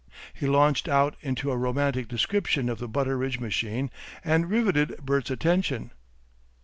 [0.33, 3.91] He launched out into a romantic description of the Butteridge machine
[4.25, 5.91] and riveted Bert's attention.